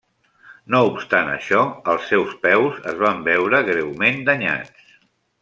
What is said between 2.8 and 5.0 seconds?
es van veure greument danyats.